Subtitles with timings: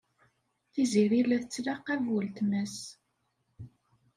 [0.73, 2.77] Tiziri la tettlaqab weltma-s.